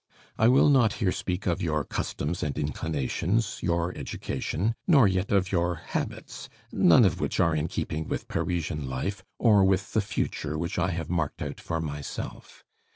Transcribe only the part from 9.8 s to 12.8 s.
the future which I have marked out for myself.